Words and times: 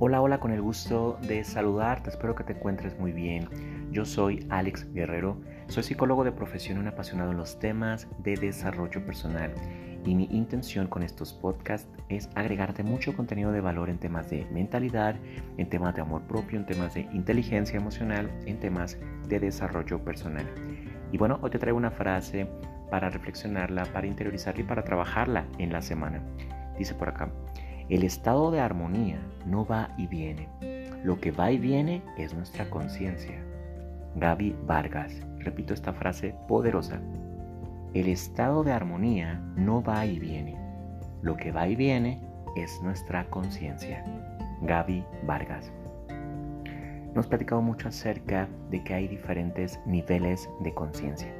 Hola, 0.00 0.22
hola, 0.22 0.38
con 0.38 0.52
el 0.52 0.62
gusto 0.62 1.18
de 1.26 1.42
saludarte, 1.42 2.10
espero 2.10 2.36
que 2.36 2.44
te 2.44 2.52
encuentres 2.52 2.96
muy 3.00 3.10
bien. 3.10 3.48
Yo 3.90 4.04
soy 4.04 4.46
Alex 4.48 4.86
Guerrero, 4.92 5.40
soy 5.66 5.82
psicólogo 5.82 6.22
de 6.22 6.30
profesión 6.30 6.76
y 6.76 6.80
un 6.82 6.86
apasionado 6.86 7.32
en 7.32 7.36
los 7.36 7.58
temas 7.58 8.06
de 8.18 8.36
desarrollo 8.36 9.04
personal 9.04 9.52
y 10.04 10.14
mi 10.14 10.28
intención 10.30 10.86
con 10.86 11.02
estos 11.02 11.32
podcasts 11.32 11.90
es 12.08 12.30
agregarte 12.36 12.84
mucho 12.84 13.16
contenido 13.16 13.50
de 13.50 13.60
valor 13.60 13.90
en 13.90 13.98
temas 13.98 14.30
de 14.30 14.46
mentalidad, 14.52 15.16
en 15.56 15.68
temas 15.68 15.96
de 15.96 16.02
amor 16.02 16.22
propio, 16.22 16.60
en 16.60 16.66
temas 16.66 16.94
de 16.94 17.00
inteligencia 17.12 17.76
emocional, 17.76 18.30
en 18.46 18.60
temas 18.60 18.96
de 19.26 19.40
desarrollo 19.40 20.04
personal. 20.04 20.46
Y 21.10 21.18
bueno, 21.18 21.40
hoy 21.42 21.50
te 21.50 21.58
traigo 21.58 21.76
una 21.76 21.90
frase 21.90 22.48
para 22.88 23.10
reflexionarla, 23.10 23.84
para 23.86 24.06
interiorizarla 24.06 24.60
y 24.60 24.64
para 24.64 24.84
trabajarla 24.84 25.44
en 25.58 25.72
la 25.72 25.82
semana. 25.82 26.22
Dice 26.78 26.94
por 26.94 27.08
acá, 27.08 27.32
el 27.88 28.04
estado 28.04 28.50
de 28.50 28.60
armonía 28.60 29.18
no 29.46 29.64
va 29.64 29.88
y 29.96 30.06
viene. 30.06 30.48
Lo 31.04 31.20
que 31.20 31.30
va 31.30 31.50
y 31.50 31.58
viene 31.58 32.02
es 32.18 32.34
nuestra 32.34 32.68
conciencia. 32.68 33.42
Gaby 34.16 34.54
Vargas. 34.66 35.12
Repito 35.38 35.72
esta 35.72 35.94
frase 35.94 36.34
poderosa. 36.46 37.00
El 37.94 38.08
estado 38.08 38.62
de 38.62 38.72
armonía 38.72 39.40
no 39.56 39.82
va 39.82 40.04
y 40.04 40.18
viene. 40.18 40.56
Lo 41.22 41.36
que 41.36 41.50
va 41.50 41.66
y 41.66 41.76
viene 41.76 42.20
es 42.56 42.78
nuestra 42.82 43.24
conciencia. 43.30 44.04
Gaby 44.60 45.02
Vargas. 45.22 45.72
Nos 47.14 47.26
platicado 47.26 47.62
mucho 47.62 47.88
acerca 47.88 48.48
de 48.70 48.84
que 48.84 48.92
hay 48.92 49.08
diferentes 49.08 49.80
niveles 49.86 50.50
de 50.60 50.74
conciencia. 50.74 51.34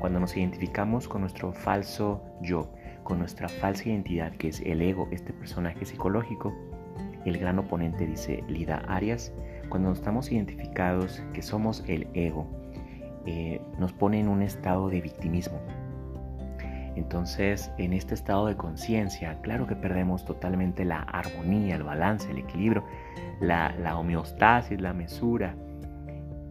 Cuando 0.00 0.18
nos 0.20 0.34
identificamos 0.38 1.06
con 1.06 1.20
nuestro 1.20 1.52
falso 1.52 2.24
yo, 2.40 2.72
con 3.02 3.18
nuestra 3.18 3.48
falsa 3.48 3.88
identidad 3.88 4.32
que 4.32 4.48
es 4.48 4.60
el 4.60 4.82
ego, 4.82 5.08
este 5.10 5.32
personaje 5.32 5.84
psicológico, 5.84 6.54
el 7.24 7.38
gran 7.38 7.58
oponente 7.58 8.06
dice 8.06 8.42
Lida 8.48 8.78
Arias, 8.88 9.32
cuando 9.68 9.92
estamos 9.92 10.30
identificados 10.30 11.22
que 11.32 11.42
somos 11.42 11.84
el 11.86 12.08
ego, 12.14 12.46
eh, 13.26 13.60
nos 13.78 13.92
pone 13.92 14.20
en 14.20 14.28
un 14.28 14.42
estado 14.42 14.88
de 14.88 15.00
victimismo. 15.00 15.60
Entonces, 16.96 17.70
en 17.78 17.92
este 17.92 18.14
estado 18.14 18.46
de 18.46 18.56
conciencia, 18.56 19.40
claro 19.40 19.66
que 19.66 19.76
perdemos 19.76 20.24
totalmente 20.24 20.84
la 20.84 20.98
armonía, 20.98 21.76
el 21.76 21.84
balance, 21.84 22.30
el 22.30 22.38
equilibrio, 22.38 22.84
la, 23.40 23.96
homeostasis, 23.96 24.80
la 24.80 24.92
mesura. 24.92 25.54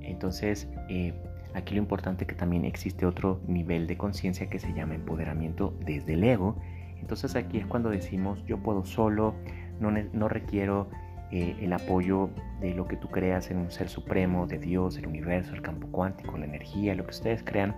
Entonces, 0.00 0.68
eh, 0.88 1.12
Aquí 1.54 1.74
lo 1.74 1.80
importante 1.80 2.24
es 2.24 2.28
que 2.28 2.34
también 2.34 2.64
existe 2.64 3.06
otro 3.06 3.40
nivel 3.46 3.86
de 3.86 3.96
conciencia 3.96 4.48
que 4.48 4.58
se 4.58 4.72
llama 4.72 4.94
empoderamiento 4.94 5.74
desde 5.84 6.14
el 6.14 6.24
ego. 6.24 6.56
Entonces 7.00 7.34
aquí 7.34 7.58
es 7.58 7.66
cuando 7.66 7.90
decimos 7.90 8.44
yo 8.46 8.58
puedo 8.58 8.84
solo, 8.84 9.34
no, 9.80 9.90
no 9.90 10.28
requiero 10.28 10.88
eh, 11.32 11.56
el 11.60 11.72
apoyo 11.72 12.30
de 12.60 12.74
lo 12.74 12.86
que 12.86 12.96
tú 12.96 13.08
creas 13.08 13.50
en 13.50 13.58
un 13.58 13.70
ser 13.70 13.88
supremo, 13.88 14.46
de 14.46 14.58
Dios, 14.58 14.96
el 14.96 15.06
universo, 15.06 15.54
el 15.54 15.62
campo 15.62 15.86
cuántico, 15.88 16.36
la 16.36 16.44
energía, 16.44 16.94
lo 16.94 17.04
que 17.04 17.10
ustedes 17.10 17.42
crean. 17.44 17.76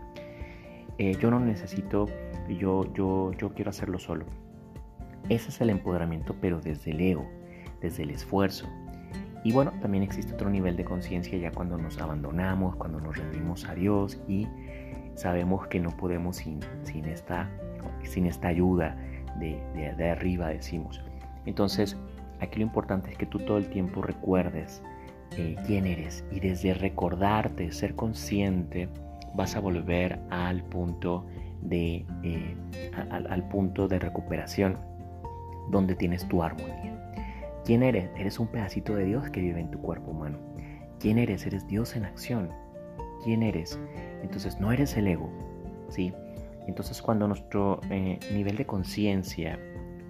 Eh, 0.98 1.16
yo 1.20 1.30
no 1.30 1.38
necesito, 1.38 2.06
yo, 2.48 2.92
yo, 2.94 3.32
yo 3.32 3.52
quiero 3.54 3.70
hacerlo 3.70 3.98
solo. 3.98 4.24
Ese 5.28 5.50
es 5.50 5.60
el 5.60 5.70
empoderamiento, 5.70 6.34
pero 6.40 6.60
desde 6.60 6.92
el 6.92 7.00
ego, 7.00 7.26
desde 7.80 8.02
el 8.04 8.10
esfuerzo, 8.10 8.68
y 9.44 9.52
bueno, 9.52 9.72
también 9.80 10.04
existe 10.04 10.34
otro 10.34 10.50
nivel 10.50 10.76
de 10.76 10.84
conciencia 10.84 11.36
ya 11.36 11.50
cuando 11.50 11.76
nos 11.76 11.98
abandonamos, 12.00 12.76
cuando 12.76 13.00
nos 13.00 13.16
rendimos 13.16 13.64
a 13.64 13.74
Dios 13.74 14.20
y 14.28 14.46
sabemos 15.14 15.66
que 15.66 15.80
no 15.80 15.90
podemos 15.90 16.36
sin, 16.36 16.60
sin, 16.84 17.06
esta, 17.06 17.50
sin 18.04 18.26
esta 18.26 18.48
ayuda 18.48 18.96
de, 19.38 19.60
de, 19.74 20.10
arriba, 20.10 20.48
decimos. 20.48 21.02
Entonces, 21.44 21.96
aquí 22.40 22.60
lo 22.60 22.66
importante 22.66 23.10
es 23.10 23.18
que 23.18 23.26
tú 23.26 23.38
todo 23.38 23.58
el 23.58 23.68
tiempo 23.68 24.02
recuerdes 24.02 24.82
eh, 25.36 25.56
quién 25.66 25.86
eres 25.86 26.24
y 26.30 26.38
desde 26.38 26.74
recordarte, 26.74 27.72
ser 27.72 27.96
consciente, 27.96 28.88
vas 29.34 29.56
a 29.56 29.60
volver 29.60 30.20
al 30.30 30.62
punto 30.62 31.26
de, 31.62 32.06
eh, 32.22 32.56
al 33.10 33.48
punto 33.48 33.88
de 33.88 33.98
recuperación 33.98 34.76
donde 35.70 35.96
tienes 35.96 36.26
tu 36.28 36.42
armonía. 36.42 36.91
¿Quién 37.64 37.84
eres? 37.84 38.10
Eres 38.16 38.40
un 38.40 38.48
pedacito 38.48 38.96
de 38.96 39.04
Dios 39.04 39.30
que 39.30 39.40
vive 39.40 39.60
en 39.60 39.70
tu 39.70 39.80
cuerpo 39.80 40.10
humano. 40.10 40.38
¿Quién 40.98 41.18
eres? 41.18 41.46
Eres 41.46 41.66
Dios 41.68 41.94
en 41.94 42.04
acción. 42.04 42.50
¿Quién 43.22 43.42
eres? 43.42 43.78
Entonces 44.22 44.58
no 44.60 44.72
eres 44.72 44.96
el 44.96 45.06
ego, 45.06 45.30
¿sí? 45.88 46.12
Entonces 46.66 47.00
cuando 47.00 47.28
nuestro 47.28 47.80
eh, 47.90 48.18
nivel 48.32 48.56
de 48.56 48.66
conciencia 48.66 49.58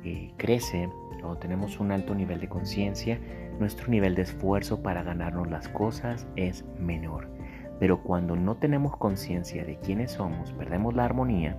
eh, 0.05 0.33
crece 0.39 0.89
o 1.23 1.37
tenemos 1.37 1.79
un 1.79 1.93
alto 1.93 2.15
nivel 2.15 2.41
de 2.41 2.49
conciencia, 2.49 3.21
nuestro 3.59 3.89
nivel 3.89 4.15
de 4.15 4.23
esfuerzo 4.23 4.83
para 4.83 5.03
ganarnos 5.03 5.51
las 5.51 5.69
cosas 5.69 6.27
es 6.37 6.65
menor. 6.79 7.29
Pero 7.79 8.03
cuando 8.03 8.35
no 8.35 8.57
tenemos 8.57 8.97
conciencia 8.97 9.65
de 9.65 9.79
quiénes 9.79 10.13
somos, 10.13 10.53
perdemos 10.53 10.95
la 10.95 11.05
armonía, 11.05 11.57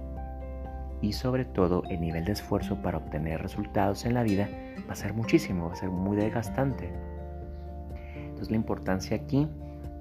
y 1.03 1.12
sobre 1.12 1.44
todo 1.44 1.84
el 1.90 2.00
nivel 2.00 2.24
de 2.24 2.31
esfuerzo 2.31 2.81
para 2.81 2.97
obtener 2.97 3.41
resultados 3.41 4.06
en 4.06 4.14
la 4.14 4.24
vida 4.24 4.47
va 4.88 4.94
a 4.94 4.96
ser 4.96 5.14
muchísimo, 5.14 5.68
va 5.68 5.74
a 5.74 5.75
ser 5.75 5.90
muy 5.90 6.16
desgastante. 6.16 6.90
Entonces 8.16 8.50
la 8.50 8.56
importancia 8.56 9.18
aquí 9.18 9.50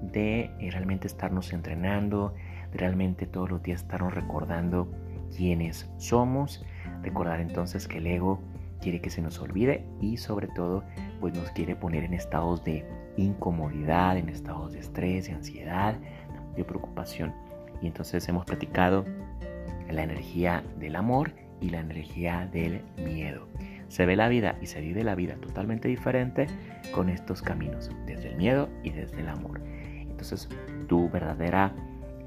de 0.01 0.49
eh, 0.59 0.71
realmente 0.71 1.07
estarnos 1.07 1.51
entrenando, 1.51 2.33
de 2.71 2.77
realmente 2.77 3.27
todos 3.27 3.49
los 3.51 3.61
días 3.61 3.81
estarnos 3.81 4.15
recordando 4.15 4.89
quiénes 5.35 5.89
somos, 5.97 6.65
recordar 7.01 7.41
entonces 7.41 7.85
que 7.89 7.97
el 7.97 8.07
ego 8.07 8.39
quiere 8.79 9.01
que 9.01 9.09
se 9.09 9.21
nos 9.21 9.39
olvide 9.39 9.85
y 9.99 10.15
sobre 10.15 10.47
todo 10.47 10.85
pues 11.19 11.35
nos 11.35 11.51
quiere 11.51 11.75
poner 11.75 12.05
en 12.05 12.13
estados 12.13 12.63
de 12.63 12.85
incomodidad, 13.17 14.17
en 14.17 14.29
estados 14.29 14.71
de 14.71 14.79
estrés, 14.79 15.27
de 15.27 15.33
ansiedad, 15.33 15.95
de 16.55 16.63
preocupación. 16.63 17.33
Y 17.81 17.87
entonces 17.87 18.25
hemos 18.29 18.45
platicado 18.45 19.03
la 19.93 20.03
energía 20.03 20.63
del 20.79 20.95
amor 20.95 21.31
y 21.61 21.69
la 21.69 21.79
energía 21.79 22.49
del 22.51 22.81
miedo. 22.97 23.47
Se 23.87 24.05
ve 24.05 24.15
la 24.15 24.27
vida 24.27 24.57
y 24.61 24.65
se 24.65 24.81
vive 24.81 25.03
la 25.03 25.15
vida 25.15 25.35
totalmente 25.35 25.87
diferente 25.87 26.47
con 26.91 27.09
estos 27.09 27.41
caminos, 27.41 27.91
desde 28.05 28.29
el 28.29 28.37
miedo 28.37 28.69
y 28.83 28.89
desde 28.89 29.21
el 29.21 29.29
amor. 29.29 29.61
Entonces, 30.01 30.49
tu 30.87 31.09
verdadera 31.09 31.73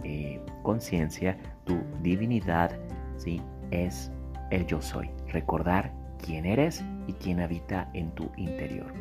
eh, 0.05 0.41
conciencia, 0.63 1.37
tu 1.65 1.79
divinidad, 2.03 2.79
¿sí? 3.17 3.43
es 3.71 4.13
el 4.51 4.67
yo 4.67 4.81
soy. 4.81 5.11
Recordar 5.29 5.93
quién 6.25 6.47
eres 6.47 6.85
y 7.07 7.13
quién 7.15 7.41
habita 7.41 7.91
en 7.95 8.11
tu 8.13 8.31
interior. 8.37 8.93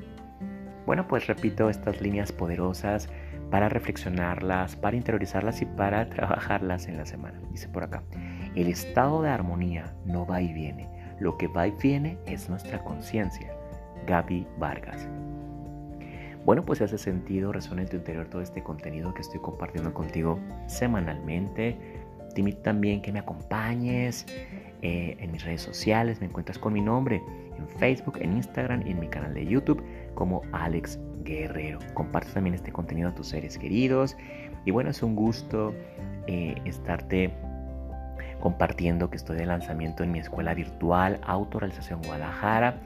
Bueno, 0.86 1.08
pues 1.08 1.28
repito 1.28 1.70
estas 1.70 2.02
líneas 2.02 2.32
poderosas 2.32 3.09
para 3.50 3.70
reflexionarlas, 3.70 4.76
para 4.76 4.96
interiorizarlas 4.96 5.62
y 5.62 5.66
para 5.66 6.09
trabajarlas 6.09 6.88
en 6.88 6.97
la 6.97 7.06
semana. 7.06 7.40
Dice 7.52 7.68
por 7.70 7.84
acá, 7.84 8.03
el 8.55 8.67
estado 8.67 9.21
de 9.21 9.29
armonía 9.29 9.93
no 10.05 10.25
va 10.25 10.41
y 10.41 10.51
viene, 10.53 10.88
lo 11.19 11.38
que 11.38 11.47
va 11.47 11.67
y 11.67 11.71
viene 11.71 12.17
es 12.25 12.49
nuestra 12.49 12.83
conciencia. 12.83 13.51
Gaby 14.05 14.47
Vargas. 14.57 15.07
Bueno, 16.45 16.63
pues 16.63 16.81
hace 16.81 16.97
sentido, 16.97 17.51
resuena 17.51 17.81
en 17.81 17.89
tu 17.89 17.97
interior 17.97 18.27
todo 18.27 18.41
este 18.41 18.61
contenido 18.61 19.13
que 19.13 19.21
estoy 19.21 19.39
compartiendo 19.39 19.93
contigo 19.93 20.39
semanalmente. 20.67 21.75
Te 22.33 22.41
invito 22.41 22.59
también 22.61 23.01
que 23.01 23.11
me 23.11 23.19
acompañes 23.19 24.25
eh, 24.81 25.17
en 25.19 25.31
mis 25.31 25.43
redes 25.43 25.61
sociales. 25.61 26.19
Me 26.19 26.27
encuentras 26.27 26.59
con 26.59 26.73
mi 26.73 26.81
nombre 26.81 27.23
en 27.57 27.67
Facebook, 27.79 28.19
en 28.22 28.33
Instagram 28.33 28.85
y 28.85 28.91
en 28.91 28.99
mi 28.99 29.07
canal 29.07 29.33
de 29.33 29.45
YouTube 29.45 29.81
como 30.13 30.43
Alex 30.51 30.99
Guerrero. 31.23 31.79
Comparte 31.95 32.31
también 32.31 32.53
este 32.53 32.72
contenido 32.72 33.09
a 33.09 33.16
tus 33.16 33.29
seres 33.29 33.57
queridos. 33.57 34.16
Y 34.66 34.72
bueno, 34.72 34.91
es 34.91 35.01
un 35.01 35.16
gusto 35.16 35.73
eh, 36.27 36.55
estarte 36.66 37.33
compartiendo 38.45 39.09
que 39.09 39.17
estoy 39.17 39.38
de 39.38 39.47
lanzamiento 39.47 40.03
en 40.03 40.11
mi 40.11 40.19
escuela 40.19 40.53
virtual 40.53 41.20
Autorrealización 41.25 42.03
Guadalajara. 42.03 42.79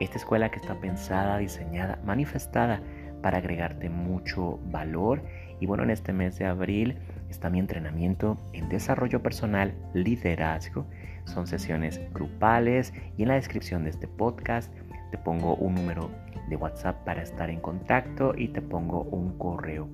Esta 0.00 0.16
escuela 0.16 0.50
que 0.50 0.58
está 0.58 0.80
pensada, 0.80 1.36
diseñada, 1.36 1.98
manifestada 2.02 2.80
para 3.20 3.36
agregarte 3.36 3.90
mucho 3.90 4.58
valor. 4.70 5.22
Y 5.60 5.66
bueno, 5.66 5.82
en 5.82 5.90
este 5.90 6.14
mes 6.14 6.38
de 6.38 6.46
abril 6.46 6.96
está 7.28 7.50
mi 7.50 7.58
entrenamiento 7.58 8.38
en 8.54 8.70
desarrollo 8.70 9.22
personal, 9.22 9.74
liderazgo. 9.92 10.86
Son 11.26 11.46
sesiones 11.46 12.00
grupales 12.14 12.94
y 13.18 13.24
en 13.24 13.28
la 13.28 13.34
descripción 13.34 13.84
de 13.84 13.90
este 13.90 14.08
podcast 14.08 14.72
te 15.10 15.18
pongo 15.18 15.56
un 15.56 15.74
número 15.74 16.10
de 16.48 16.56
WhatsApp 16.56 17.04
para 17.04 17.20
estar 17.20 17.50
en 17.50 17.60
contacto 17.60 18.32
y 18.34 18.48
te 18.48 18.62
pongo 18.62 19.02
un 19.02 19.36
correo. 19.36 19.90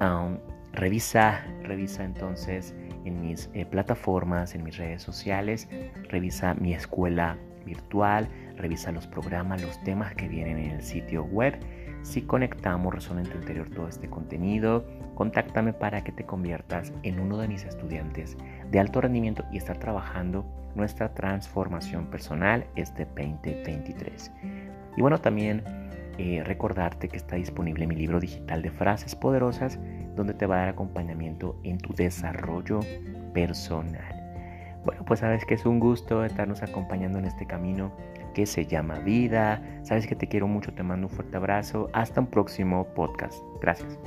Um, 0.00 0.38
revisa, 0.72 1.44
revisa 1.62 2.04
entonces 2.04 2.74
en 3.04 3.20
mis 3.20 3.50
eh, 3.54 3.66
plataformas, 3.66 4.54
en 4.54 4.64
mis 4.64 4.76
redes 4.76 5.02
sociales, 5.02 5.68
revisa 6.08 6.54
mi 6.54 6.74
escuela 6.74 7.36
virtual, 7.64 8.28
revisa 8.56 8.92
los 8.92 9.06
programas, 9.06 9.62
los 9.62 9.82
temas 9.84 10.14
que 10.14 10.28
vienen 10.28 10.58
en 10.58 10.70
el 10.72 10.82
sitio 10.82 11.24
web. 11.24 11.58
Si 12.02 12.22
conectamos, 12.22 12.94
resuena 12.94 13.22
en 13.22 13.30
tu 13.30 13.38
interior 13.38 13.70
todo 13.70 13.88
este 13.88 14.10
contenido, 14.10 14.84
contáctame 15.14 15.72
para 15.72 16.04
que 16.04 16.12
te 16.12 16.24
conviertas 16.24 16.92
en 17.02 17.18
uno 17.18 17.38
de 17.38 17.48
mis 17.48 17.64
estudiantes 17.64 18.36
de 18.70 18.78
alto 18.78 19.00
rendimiento 19.00 19.44
y 19.50 19.56
estar 19.56 19.78
trabajando 19.78 20.44
nuestra 20.74 21.14
transformación 21.14 22.06
personal 22.10 22.66
este 22.76 23.06
2023. 23.06 24.32
Y 24.96 25.00
bueno, 25.00 25.18
también 25.18 25.62
eh, 26.18 26.42
recordarte 26.44 27.08
que 27.08 27.16
está 27.16 27.36
disponible 27.36 27.86
mi 27.86 27.96
libro 27.96 28.20
digital 28.20 28.62
de 28.62 28.70
frases 28.70 29.14
poderosas, 29.14 29.78
donde 30.14 30.34
te 30.34 30.46
va 30.46 30.56
a 30.56 30.58
dar 30.60 30.68
acompañamiento 30.70 31.58
en 31.62 31.78
tu 31.78 31.92
desarrollo 31.94 32.80
personal. 33.32 34.14
Bueno, 34.84 35.04
pues 35.04 35.20
sabes 35.20 35.44
que 35.44 35.54
es 35.54 35.64
un 35.64 35.80
gusto 35.80 36.24
estarnos 36.24 36.62
acompañando 36.62 37.18
en 37.18 37.24
este 37.24 37.46
camino 37.46 37.92
que 38.34 38.44
se 38.44 38.66
llama 38.66 38.98
vida. 38.98 39.62
Sabes 39.82 40.06
que 40.06 40.14
te 40.14 40.26
quiero 40.26 40.46
mucho, 40.46 40.74
te 40.74 40.82
mando 40.82 41.06
un 41.06 41.12
fuerte 41.12 41.36
abrazo. 41.36 41.88
Hasta 41.94 42.20
un 42.20 42.26
próximo 42.26 42.84
podcast. 42.94 43.38
Gracias. 43.62 43.98